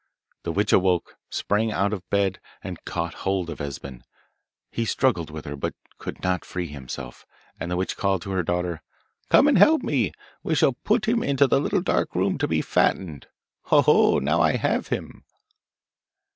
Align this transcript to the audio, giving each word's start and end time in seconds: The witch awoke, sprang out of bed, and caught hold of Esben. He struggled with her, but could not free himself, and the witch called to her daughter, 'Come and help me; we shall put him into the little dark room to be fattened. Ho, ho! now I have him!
The 0.41 0.51
witch 0.51 0.73
awoke, 0.73 1.15
sprang 1.29 1.71
out 1.71 1.93
of 1.93 2.09
bed, 2.09 2.39
and 2.63 2.83
caught 2.85 3.13
hold 3.21 3.51
of 3.51 3.61
Esben. 3.61 4.03
He 4.71 4.83
struggled 4.83 5.29
with 5.29 5.45
her, 5.45 5.55
but 5.55 5.75
could 5.99 6.23
not 6.23 6.43
free 6.43 6.65
himself, 6.65 7.23
and 7.59 7.69
the 7.69 7.77
witch 7.77 7.95
called 7.97 8.23
to 8.23 8.31
her 8.31 8.41
daughter, 8.41 8.81
'Come 9.29 9.47
and 9.47 9.59
help 9.59 9.83
me; 9.83 10.11
we 10.41 10.55
shall 10.55 10.73
put 10.73 11.05
him 11.07 11.21
into 11.21 11.45
the 11.45 11.61
little 11.61 11.81
dark 11.83 12.15
room 12.15 12.39
to 12.39 12.47
be 12.47 12.63
fattened. 12.63 13.27
Ho, 13.65 13.83
ho! 13.83 14.17
now 14.17 14.41
I 14.41 14.53
have 14.55 14.87
him! 14.87 15.23